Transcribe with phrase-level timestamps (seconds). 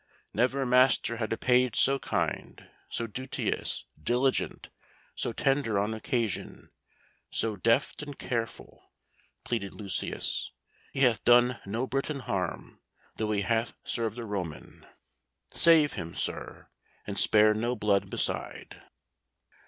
[0.33, 4.71] "Never master had a page so kind, so duteous, diligent,
[5.13, 6.71] so tender on occasion,
[7.29, 8.89] so deft and careful,"
[9.43, 10.53] pleaded Lucius.
[10.91, 12.81] "He hath done no Briton harm,
[13.17, 14.87] though he hath served a Roman.
[15.53, 16.67] Save him, sir,
[17.05, 18.81] and spare no blood beside."